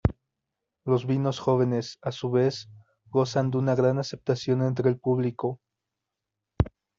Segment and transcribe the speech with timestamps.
[0.83, 2.69] Los vinos jóvenes, a su vez,
[3.11, 5.59] gozan de una gran aceptación entre el público.